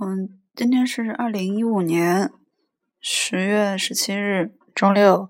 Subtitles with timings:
[0.00, 2.30] 嗯，今天是二零一五年
[3.00, 5.28] 十月十七日，周六。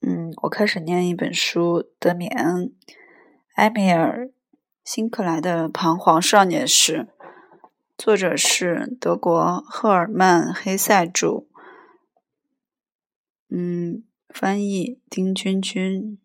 [0.00, 2.68] 嗯，我开始念一本书，《德米恩》，
[3.56, 4.28] 埃米尔·
[4.82, 7.08] 辛克莱的《彷徨少年时》，
[7.98, 11.44] 作者是德国赫尔曼·黑塞著。
[13.50, 16.18] 嗯，翻译丁君君。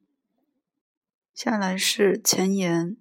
[1.33, 2.95] 下来是前言。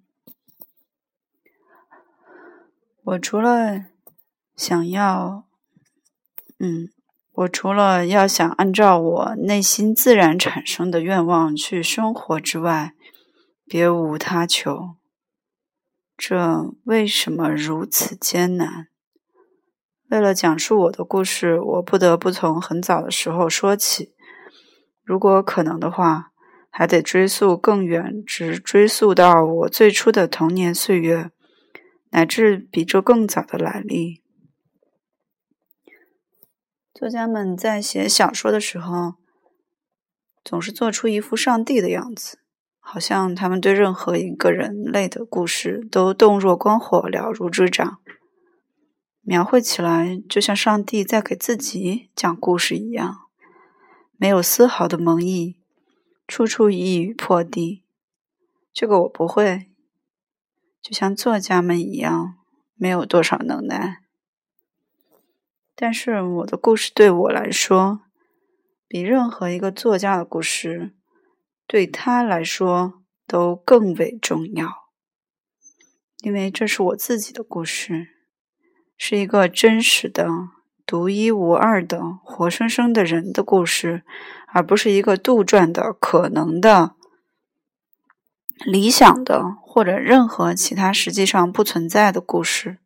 [3.01, 3.85] 我除了
[4.59, 5.45] 想要，
[6.59, 6.89] 嗯。
[7.31, 12.93] 我除了要想按照我内心自然产生的愿望去生活之外，
[13.65, 14.97] 别无他求。
[16.17, 18.89] 这为什么如此艰难？
[20.09, 24.13] 为了讲述我的故事，我不得不从很早的时候说起。
[25.05, 26.33] 如果可能的话，
[26.69, 31.31] 还得追溯更远，直追溯到我最初的童年岁月，
[32.09, 34.21] 乃至比这更早的来历。
[36.99, 39.13] 作家们在写小说的时候，
[40.43, 42.39] 总是做出一副上帝的样子，
[42.77, 47.99] 好像他们对任何一个人类的故事都洞若观火、了如指掌，
[49.21, 53.19] 描绘起来就像上帝在给自己讲故事一样，
[54.17, 55.55] 没有丝毫的蒙意，
[56.27, 57.85] 处处一语破地。
[58.73, 59.69] 这个我不会，
[60.81, 62.35] 就像作家们一样，
[62.75, 64.01] 没有多少能耐。
[65.81, 68.01] 但是我的故事对我来说，
[68.85, 70.91] 比任何一个作家的故事
[71.65, 74.67] 对他来说都更为重要，
[76.21, 78.09] 因为这是我自己的故事，
[78.97, 80.27] 是一个真实的、
[80.85, 84.03] 独一无二的、活生生的人的故事，
[84.47, 86.95] 而不是一个杜撰的、可能的、
[88.65, 92.79] 理想的或者任何其他实际上不存在的故事。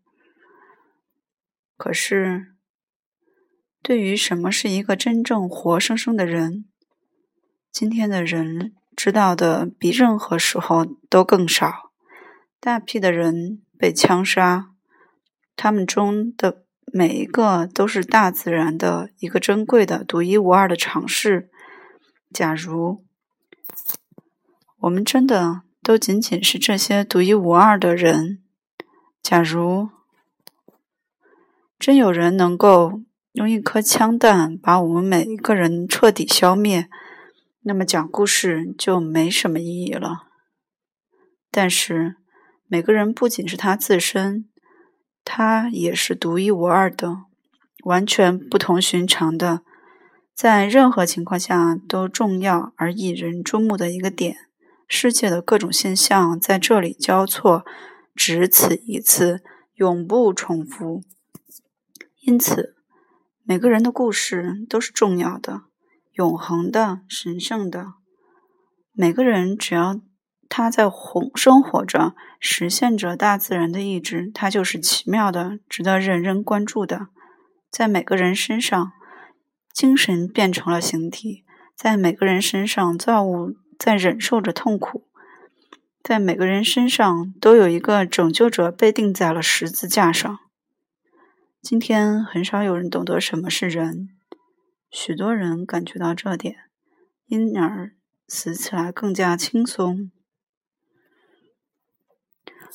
[1.75, 2.52] 可是。
[3.83, 6.63] 对于什么是一个真正活生生的人，
[7.69, 11.91] 今天的人知道的比任何时候都更少。
[12.61, 14.69] 大批的人被枪杀，
[15.57, 21.49] 他们中的每一个都是大自然的一个珍贵的、独一无二的尝试。
[22.31, 23.03] 假如
[24.79, 28.41] 我们真的都仅仅是这些独一无二的人，
[29.21, 29.89] 假如
[31.77, 33.01] 真有人能够。
[33.33, 36.87] 用一颗枪弹把我们每一个人彻底消灭，
[37.61, 40.27] 那么讲故事就没什么意义了。
[41.49, 42.17] 但是
[42.67, 44.47] 每个人不仅是他自身，
[45.25, 47.23] 他也是独一无二的，
[47.85, 49.61] 完全不同寻常的，
[50.35, 54.37] 在任何情况下都重要而引人注目的一个点。
[54.87, 57.65] 世界的各种现象在这里交错，
[58.13, 59.41] 只此一次，
[59.73, 61.01] 永不重复。
[62.21, 62.72] 因此。
[63.45, 65.63] 每个人的故事都是重要的、
[66.13, 67.95] 永恒的、神圣的。
[68.93, 69.99] 每个人只要
[70.47, 77.07] 他在活生活着，实现着大自然的意志，他就是奇妙的，值得人人关注的。
[77.69, 78.93] 在每个人身上，
[79.73, 81.43] 精神变成了形体；
[81.75, 85.01] 在每个人身上，造物在忍受着痛苦；
[86.01, 90.39] 在每个人身上，都有一个拯救者被钉在了十字架上。
[91.63, 94.09] 今天很少有人懂得什么是人，
[94.91, 96.69] 许多人感觉到这点，
[97.27, 97.95] 因而
[98.27, 100.11] 死起来更加轻松。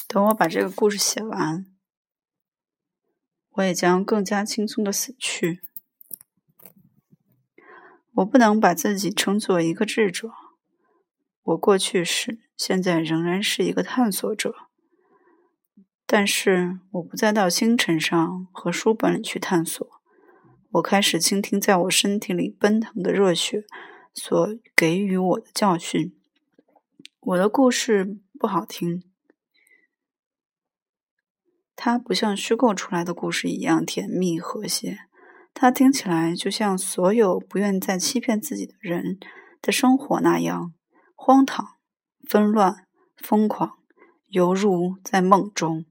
[0.06, 1.66] 等我把这个故事写完，
[3.50, 5.60] 我也将更加轻松的死去。
[8.14, 10.30] 我不能把自己称作一个智者，
[11.42, 14.67] 我过去是，现在仍然是一个探索者。
[16.10, 19.86] 但是我不再到星辰上和书本里去探索，
[20.70, 23.66] 我开始倾听在我身体里奔腾的热血
[24.14, 26.16] 所给予我的教训。
[27.20, 29.02] 我的故事不好听，
[31.76, 35.00] 它不像虚构出来的故事一样甜蜜和谐，
[35.52, 39.18] 它听起来就像所有不愿再欺骗自己的人
[39.60, 40.72] 的生活那样
[41.14, 41.76] 荒唐、
[42.26, 42.86] 纷乱、
[43.18, 43.76] 疯狂，
[44.28, 45.84] 犹如在梦中。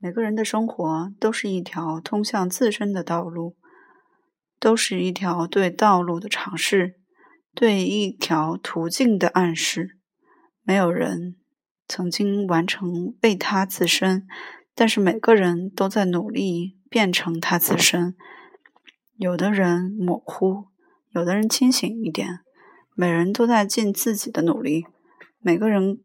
[0.00, 3.56] 每个人的生活都是一条通向自身的道路，
[4.60, 6.94] 都是一条对道路的尝试，
[7.52, 9.98] 对一条途径的暗示。
[10.62, 11.34] 没有人
[11.88, 14.24] 曾经完成为他自身，
[14.74, 18.14] 但是每个人都在努力变成他自身。
[19.16, 20.66] 有的人模糊，
[21.10, 22.38] 有的人清醒一点。
[22.94, 24.86] 每人都在尽自己的努力。
[25.40, 26.00] 每个人。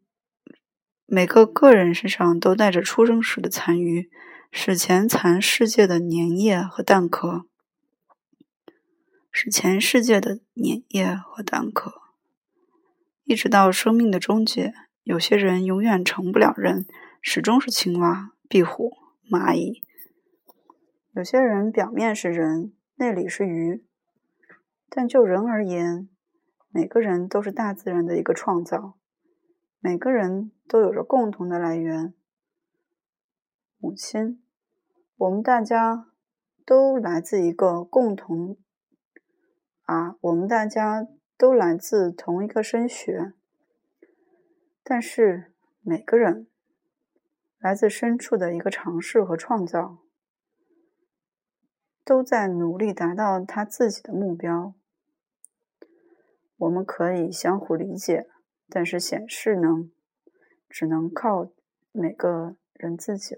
[1.05, 4.09] 每个个人身上都带着出生时的残余，
[4.51, 7.45] 史前蚕世界的粘液和蛋壳，
[9.31, 11.93] 史前世界的粘液和蛋壳，
[13.25, 14.73] 一直到生命的终结。
[15.03, 16.85] 有些人永远成不了人，
[17.21, 18.93] 始终是青蛙、壁虎、
[19.29, 19.81] 蚂蚁；
[21.11, 23.83] 有些人表面是人，内里是鱼。
[24.89, 26.07] 但就人而言，
[26.69, 28.97] 每个人都是大自然的一个创造，
[29.81, 32.15] 每个人都有着共同的来源——
[33.77, 34.43] 母亲。
[35.17, 36.07] 我们大家
[36.65, 38.57] 都来自一个共同
[39.83, 43.33] 啊，我们大家都来自同一个声学，
[44.81, 46.47] 但是每个人
[47.59, 49.99] 来自深处的一个尝试和创造，
[52.03, 54.73] 都在努力达到他自己的目标。
[56.57, 58.27] 我们可以相互理解，
[58.69, 59.91] 但是显示呢，
[60.73, 61.47] 只能靠
[61.91, 63.37] 每个人自己。